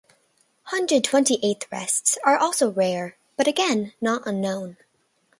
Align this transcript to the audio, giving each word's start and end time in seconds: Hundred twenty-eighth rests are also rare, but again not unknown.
Hundred 0.63 1.03
twenty-eighth 1.03 1.71
rests 1.71 2.17
are 2.23 2.35
also 2.35 2.71
rare, 2.71 3.17
but 3.37 3.47
again 3.47 3.93
not 4.01 4.25
unknown. 4.25 4.77